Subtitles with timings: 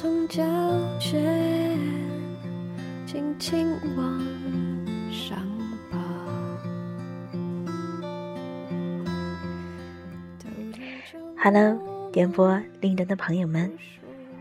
[0.00, 0.44] 从交
[1.00, 1.76] 卷
[3.04, 4.20] 轻轻往
[5.10, 5.36] 上
[5.90, 5.98] 爬。
[11.42, 11.76] Hello，
[12.12, 13.76] 电波另一端的朋友们，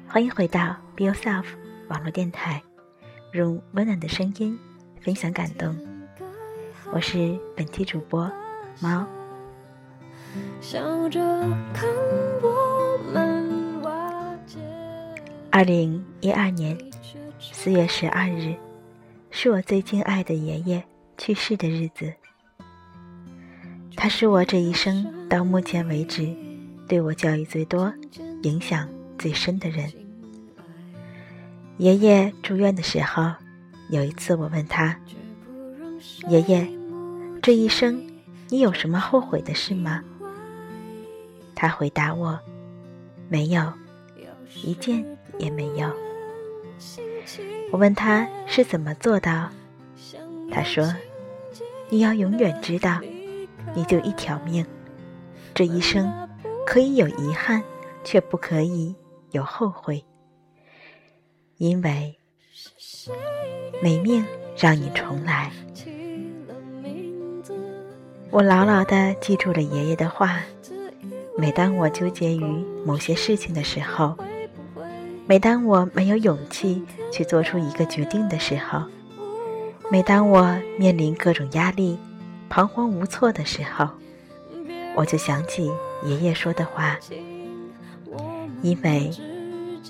[0.07, 1.45] 欢迎回到 Be Yourself
[1.87, 2.61] 网络电台，
[3.31, 4.59] 用温暖的声音
[5.01, 5.75] 分享感动。
[6.91, 8.31] 我是本期主播
[8.79, 9.07] 猫。
[10.61, 11.19] 笑着
[11.73, 11.89] 看
[12.43, 12.56] 我。
[15.49, 16.77] 二零一二年
[17.39, 18.55] 四月十二日，
[19.31, 20.83] 是我最敬爱的爷爷
[21.17, 22.13] 去世的日子。
[23.95, 26.35] 他是我这一生到目前为止
[26.87, 27.91] 对我教育最多、
[28.43, 28.87] 影响
[29.17, 29.91] 最深的人。
[31.77, 33.33] 爷爷住院的时候，
[33.89, 34.95] 有一次我问他
[36.29, 36.67] ：“爷爷，
[37.41, 37.99] 这一生
[38.49, 40.03] 你有什么后悔的事吗？”
[41.55, 42.39] 他回答我
[43.27, 43.73] ：“没有，
[44.63, 45.03] 一件
[45.37, 45.91] 也没有。”
[47.71, 49.49] 我问他是怎么做到，
[50.51, 50.93] 他说
[51.89, 52.99] ：“你要永远知道，
[53.73, 54.65] 你就一条命，
[55.53, 56.11] 这一生
[56.65, 57.61] 可以有遗憾，
[58.03, 58.95] 却不可以
[59.31, 60.03] 有后悔，
[61.57, 62.17] 因为
[63.81, 64.25] 没命
[64.57, 65.51] 让你重来。”
[68.29, 70.39] 我牢牢地记住了爷爷的话。
[71.39, 72.41] 每当我纠结于
[72.83, 74.17] 某些事情的时候，
[75.29, 78.81] 每当我没有勇气去做出一个决定的时候，
[79.91, 81.99] 每当我面临各种压力、
[82.47, 83.89] 彷徨无措的时候，
[84.95, 85.69] 我就想起
[86.05, 86.97] 爷爷说的话
[88.63, 89.11] ：“因为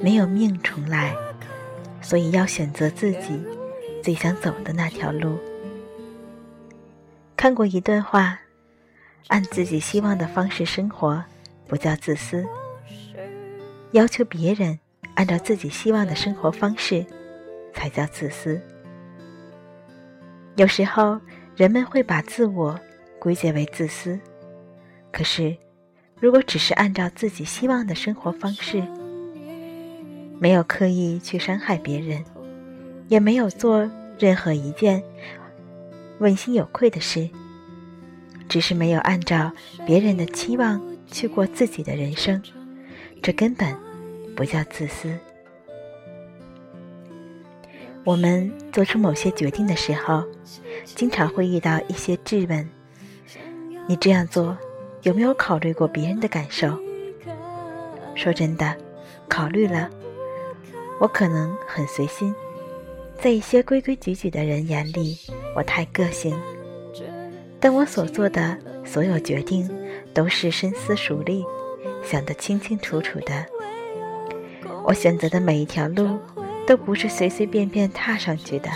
[0.02, 1.16] 没有命重来，
[2.02, 3.40] 所以要选择自己
[4.04, 5.38] 最想走的那条路。”
[7.38, 8.40] 看过一段话
[9.30, 11.24] ：“按自己希望的方式生活。”
[11.68, 12.46] 不叫自私，
[13.92, 14.80] 要求别人
[15.18, 17.04] 按照自己希望的生活方式，
[17.74, 18.62] 才叫自私。
[20.56, 21.20] 有时候
[21.56, 22.80] 人们会把自我
[23.20, 24.20] 归结为自私，
[25.12, 25.58] 可是，
[26.20, 28.84] 如果只是按照自己希望的生活方式，
[30.40, 32.24] 没有刻意去伤害别人，
[33.08, 33.90] 也没有做
[34.20, 35.02] 任何一件
[36.20, 37.28] 问心有愧的事，
[38.48, 39.52] 只是没有按照
[39.84, 40.80] 别人的期望。
[41.10, 42.44] 去过自己的人生，
[43.22, 43.74] 这根本
[44.38, 45.12] 不叫自私。
[48.06, 50.24] 我们做出某些决定的时候，
[50.86, 52.70] 经常会遇到一些质问：
[53.88, 54.56] 你这样做
[55.02, 56.78] 有没有考虑过别人的感受？
[58.14, 58.78] 说真的，
[59.28, 59.90] 考虑了。
[61.00, 62.34] 我可能很随心，
[63.20, 65.18] 在一些规规矩矩的人眼里，
[65.56, 66.40] 我太个性。
[67.60, 68.56] 但我所做的
[68.86, 69.68] 所有决定。
[70.14, 71.44] 都是深思熟虑，
[72.04, 73.46] 想得清清楚楚的。
[74.88, 76.18] 我选择的每一条路，
[76.66, 78.70] 都不是随随便便踏上去的。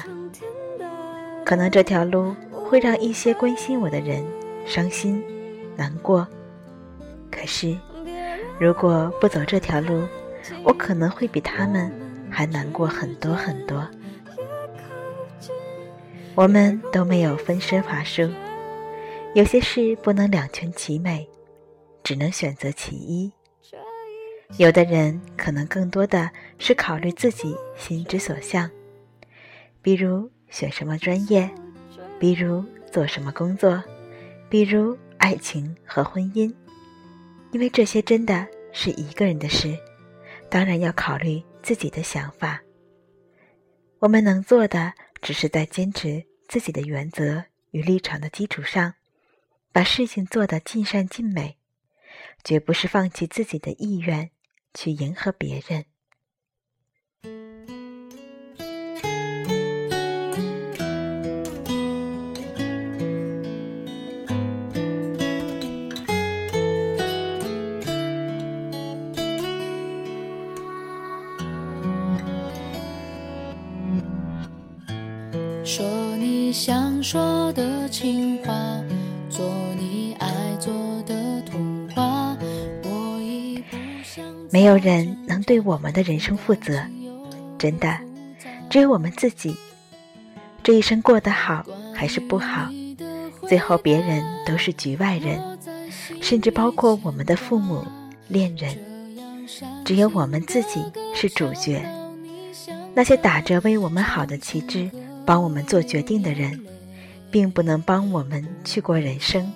[1.45, 4.21] 可能这条路会让一些关心我的人
[4.65, 5.23] 伤心、
[5.77, 6.27] 难过。
[7.31, 7.77] 可是，
[8.59, 10.05] 如果不走这条路，
[10.65, 11.89] 我可能会比他们
[12.29, 13.87] 还难过很多很多。
[16.35, 18.29] 我们都没有分身乏术。
[19.33, 21.25] 有些事不能两全其美，
[22.03, 23.31] 只能选择其一。
[24.57, 26.29] 有的人可能更多的
[26.59, 28.69] 是考虑自己心之所向，
[29.81, 31.49] 比如选什么专业，
[32.19, 33.81] 比如做什么工作，
[34.49, 36.53] 比如爱情和婚姻，
[37.51, 39.75] 因为这些真的是一个人的事，
[40.49, 42.61] 当然要考虑自己的想法。
[43.99, 48.93] 我们能做的，只是在坚持自己的原则与立场的基础上。
[49.73, 51.55] 把事情做得尽善尽美，
[52.43, 54.29] 绝不是放弃自己的意愿
[54.73, 55.85] 去迎合别人。
[75.63, 75.85] 说
[76.17, 78.80] 你想说的情话。
[84.61, 86.79] 没有人能对我们的人生负责，
[87.57, 87.97] 真的，
[88.69, 89.55] 只有我们自己。
[90.61, 91.65] 这一生过得好
[91.95, 92.69] 还是不好，
[93.49, 95.57] 最后别人都是局外人，
[96.21, 97.83] 甚至包括我们的父母、
[98.27, 98.77] 恋人。
[99.83, 100.85] 只有我们自己
[101.15, 101.83] 是主角。
[102.93, 104.91] 那些打着为我们好的旗帜，
[105.25, 106.63] 帮我们做决定的人。
[107.31, 109.51] 并不能帮我们去过人生，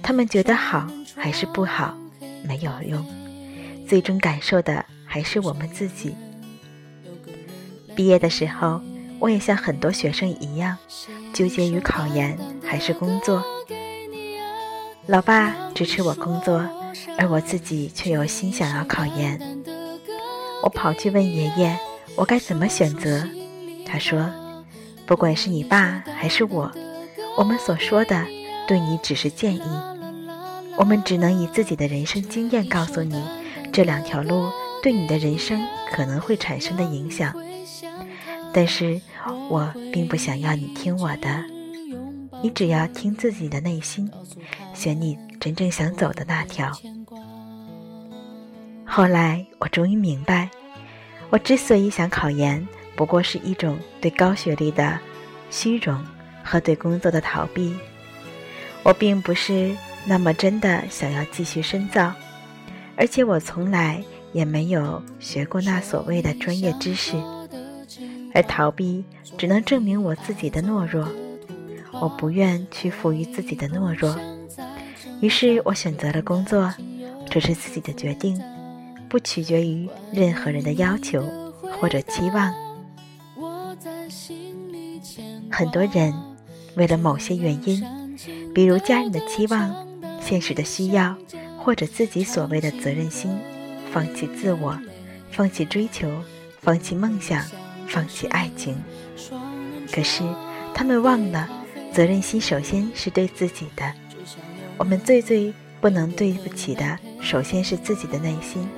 [0.00, 0.86] 他们觉得好
[1.16, 1.96] 还是不好
[2.44, 3.04] 没有用，
[3.88, 6.14] 最终感受的还是我们自己。
[7.96, 8.80] 毕业的时候，
[9.18, 10.76] 我也像很多学生一样，
[11.32, 13.42] 纠结于考研还是工作。
[15.06, 16.62] 老爸支持我工作，
[17.16, 19.40] 而我自己却有心想要考研。
[20.62, 21.78] 我跑去问爷爷，
[22.14, 23.26] 我该怎么选择？
[23.86, 24.30] 他说
[25.06, 26.70] ：“不管是你爸还是我，
[27.38, 28.26] 我们所说的
[28.66, 29.62] 对你只是建议，
[30.76, 33.24] 我们只能以自己的人生经验告诉你，
[33.78, 34.50] 这两条路
[34.82, 37.32] 对你的人生可能会产生的影响。”
[38.52, 39.00] 但是
[39.48, 41.44] 我并不想要你听我的，
[42.42, 44.10] 你只要听自己的内心，
[44.74, 46.76] 选你真正想走的那条。
[48.84, 50.50] 后来我终于明白，
[51.30, 52.66] 我之所以想考研，
[52.96, 54.98] 不过是一种对高学历的
[55.50, 56.04] 虚荣
[56.42, 57.76] 和对工作的逃避。
[58.82, 59.72] 我并不是
[60.04, 62.12] 那么真的想要继续深造，
[62.98, 64.02] 而且我从来
[64.32, 67.16] 也没有学过那所谓的专业知识。
[68.34, 69.02] 而逃避
[69.38, 71.08] 只能证明我自己的懦弱，
[72.00, 74.14] 我不愿屈服于自己的懦弱，
[75.22, 76.72] 于是我选择了工作，
[77.30, 78.38] 这是自己的决定，
[79.08, 81.26] 不取决于任何人的要求
[81.80, 82.52] 或者期望。
[85.50, 86.12] 很多人
[86.76, 87.82] 为了某些原因，
[88.54, 89.74] 比如家人的期望、
[90.20, 91.16] 现实的需要，
[91.58, 93.36] 或者自己所谓的责任心，
[93.92, 94.78] 放弃自我，
[95.30, 96.08] 放弃追求，
[96.60, 97.44] 放弃梦想。
[97.90, 98.76] 放弃爱情，
[99.90, 100.22] 可是
[100.74, 101.48] 他们忘了，
[101.90, 103.90] 责任心首先是对自己的。
[104.76, 108.68] 我们最最不能对不起的，首先是自己的内心。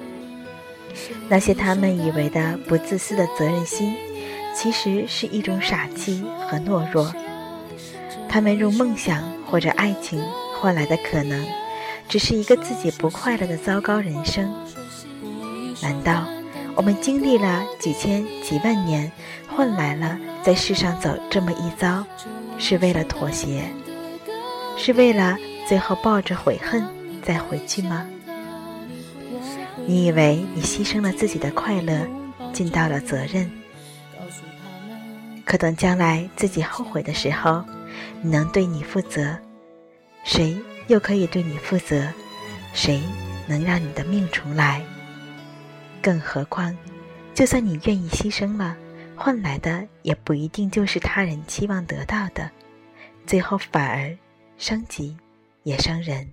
[1.29, 3.97] 那些他们以为的不自私的责任心，
[4.55, 7.13] 其实是一种傻气和懦弱。
[8.29, 10.25] 他们用梦想或者爱情
[10.61, 11.45] 换来的，可能
[12.11, 14.53] 只是一个自己不快乐的糟糕人生。
[15.81, 16.27] 难道？
[16.75, 19.11] 我们经历了几千几万年，
[19.49, 22.05] 换来了在世上走这么一遭，
[22.59, 23.63] 是为了妥协，
[24.77, 25.37] 是为了
[25.69, 26.83] 最后抱着悔恨
[27.23, 28.07] 再回去吗？
[29.87, 32.07] 你以为你牺牲了自己的快乐，
[32.53, 33.51] 尽到了责任，
[35.45, 37.63] 可等将来自己后悔的时候，
[38.21, 39.37] 你能对你负责？
[40.25, 40.57] 谁
[40.91, 42.13] 又可以对你负责？
[42.75, 43.01] 谁
[43.47, 44.83] 能让你的命重来？
[46.03, 46.77] 更何况，
[47.33, 48.77] 就算你愿意牺牲了，
[49.15, 52.51] 换来的也不一定就是他人期望得到的，
[53.25, 54.19] 最后反而
[54.59, 55.17] 伤己
[55.63, 56.29] 也伤人。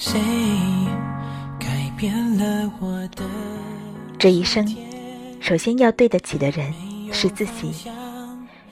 [0.00, 0.18] 谁
[1.58, 3.22] 改变了我的？
[4.18, 4.66] 这一生，
[5.40, 6.72] 首先要对得起的人
[7.12, 7.70] 是自己，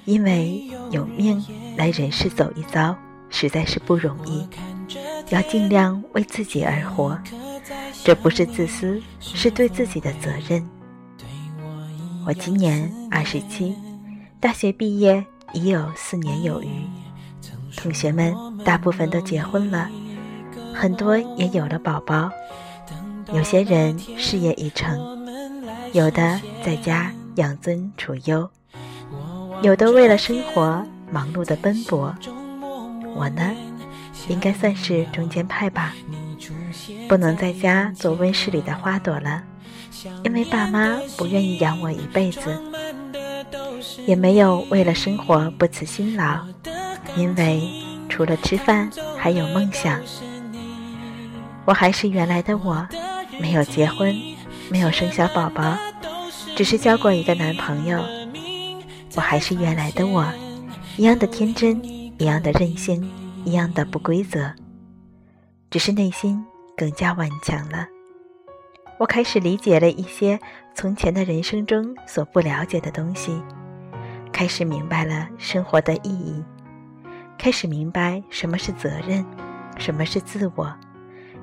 [0.07, 1.45] 因为有命
[1.77, 2.97] 来人世走一遭，
[3.29, 4.49] 实在是不容易。
[5.29, 7.19] 要尽量为自己而活，
[8.03, 10.67] 这不是自私，是对自己的责任。
[12.27, 13.77] 我今年二十七，
[14.41, 16.69] 大学毕业已有四年有余，
[17.77, 19.91] 同学们大部分都结婚了，
[20.81, 22.31] 很多也有了宝宝。
[23.33, 24.97] 有些人事业已成，
[25.93, 28.49] 有的在家养尊处优，
[29.61, 32.15] 有的为了生活忙碌的奔波。
[33.17, 33.51] 我呢，
[34.29, 35.93] 应该算是中间派吧，
[37.09, 39.43] 不能在家做温室里的花朵了，
[40.25, 42.53] 因为爸妈不愿意养我一辈子；
[44.07, 46.39] 也没有为了生活不辞辛劳，
[47.17, 47.69] 因为
[48.09, 50.01] 除了吃饭还有梦想。
[51.69, 52.89] 我还是原来的我。
[53.39, 54.17] 没有结婚，
[54.71, 55.77] 没有生小宝宝，
[56.57, 58.03] 只是交过一个男朋友。
[59.15, 60.27] 我还是原来的我，
[60.97, 63.07] 一样的天真，一样的任性，
[63.45, 64.51] 一样的不规则，
[65.71, 66.43] 只是内心
[66.75, 67.87] 更加顽强了。
[68.99, 70.41] 我开始理解了一些
[70.75, 73.43] 从前的人生中所不了解的东西，
[74.33, 76.43] 开始明白了生活的意义，
[77.37, 79.23] 开始明白什么是责任，
[79.79, 80.75] 什么是自我，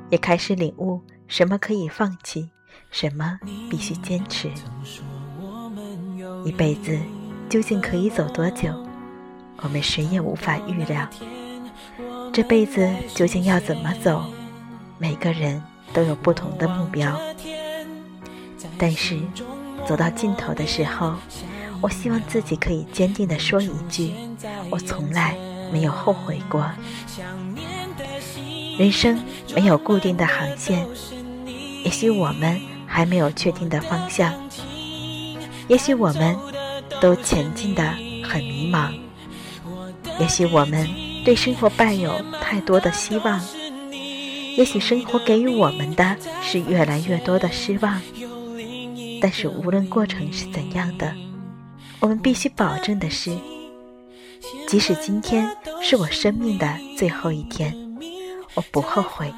[0.09, 1.01] 也开始领悟。
[1.27, 2.50] 什么可以放弃，
[2.91, 4.50] 什么必须坚持？
[6.45, 7.00] 一辈子
[7.50, 8.69] 究竟可以走多久？
[9.62, 11.09] 我们谁也无法预料。
[12.31, 14.25] 这辈子究竟要怎么走？
[15.00, 17.19] 每个人都有不同的目标。
[18.77, 19.17] 但是
[19.88, 21.15] 走到尽头的时候，
[21.81, 24.13] 我希望自己可以坚定地说一句：
[24.69, 25.35] 我从来
[25.74, 26.69] 没有后悔过。
[28.77, 29.17] 人生
[29.53, 30.87] 没有固定的航线。
[31.83, 34.33] 也许我们还没有确定的方向。
[35.67, 36.35] 也许我们
[37.01, 37.83] 都前进的
[38.23, 38.91] 很迷茫，
[40.19, 40.87] 也许我们
[41.23, 43.43] 对生活抱有太多的希望，
[44.55, 48.01] 也许生活给予我们的是越来越多的失望。
[49.21, 51.13] 但是无论过程是怎样的，
[51.99, 53.35] 我们必须保证的是，
[54.67, 55.49] 即使今天
[55.81, 57.75] 是我生命的最后一天，
[58.55, 59.31] 我不后悔。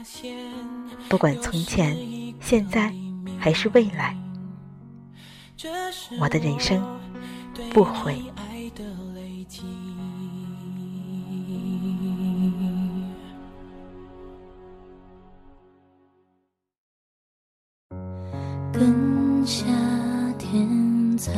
[1.10, 1.98] 不管从前、
[2.40, 2.94] 现在
[3.40, 4.16] 还是未来。
[6.20, 6.82] 我的人生
[7.74, 8.22] 不悔。
[18.72, 19.66] 跟夏
[20.38, 21.34] 天才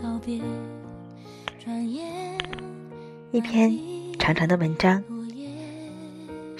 [0.00, 0.40] 告别，
[3.32, 3.70] 一篇
[4.18, 5.04] 长长的文章，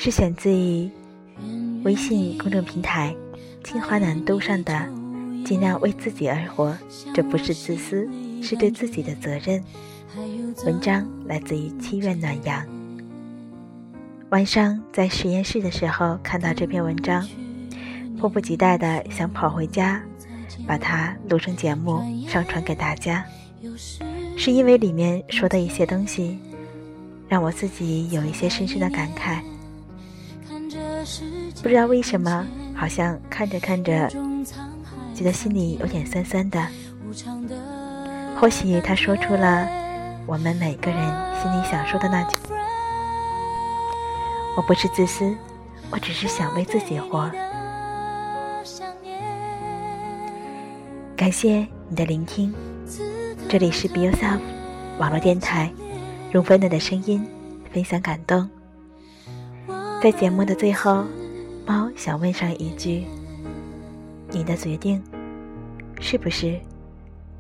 [0.05, 0.91] 是选自于
[1.83, 3.17] 微信公众平台
[3.65, 4.87] “清华南都”上的。
[5.47, 6.77] 尽量为自己而活，
[7.15, 8.07] 这不是自私，
[8.43, 9.65] 是对自己的责任。
[10.67, 12.63] 文章来自于七月暖阳。
[14.29, 17.27] 晚上在实验室的时候看到这篇文章，
[18.19, 20.03] 迫不及待的想跑回家，
[20.67, 23.25] 把它录成节目上传给大家。
[24.37, 26.39] 是因为里面说的一些东西，
[27.27, 29.41] 让我自己有一些深深的感慨。
[31.63, 32.45] 不知道为什么，
[32.75, 34.11] 好像看着看着。
[35.15, 36.61] 觉得心里有点酸酸的，
[38.37, 39.69] 或许他说出了
[40.27, 41.01] 我们每个人
[41.41, 42.37] 心里想说的那句
[44.59, 45.33] ：“我不是自私，
[45.91, 47.31] 我只是想为自己活。”
[51.17, 52.53] 感谢你的聆听，
[53.49, 54.41] 这里是 Be Yourself
[54.99, 55.71] 网络电台，
[56.33, 57.25] 用温暖的声音
[57.73, 58.51] 分享感动。
[60.05, 61.03] 在节目的最后，
[61.65, 63.07] 猫想问上一句。
[64.29, 65.03] 你的决定，
[65.99, 66.61] 是不是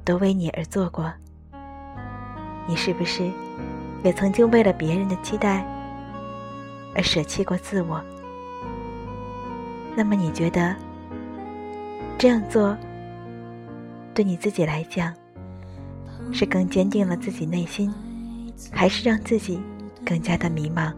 [0.02, 1.12] 都为你而做过？
[2.66, 3.30] 你是不是
[4.02, 5.62] 也曾经为了别人的期待
[6.94, 8.02] 而舍弃过自我？
[9.94, 10.74] 那么你觉得
[12.16, 12.74] 这样做
[14.14, 15.12] 对你自己来讲，
[16.32, 17.92] 是更坚定了自己内心，
[18.72, 19.60] 还是让自己
[20.02, 20.90] 更加的迷茫？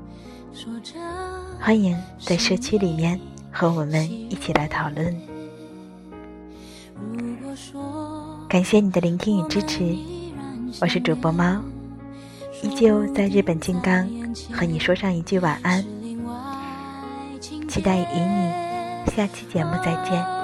[1.60, 3.18] 欢迎在社区里面
[3.50, 5.14] 和我们一起来讨论。
[8.48, 9.96] 感谢你的聆听与支持，
[10.80, 11.60] 我是主播猫，
[12.62, 14.08] 依旧在日本金刚
[14.52, 15.84] 和你说上一句晚安，
[17.68, 20.35] 期待与你下期节目再见。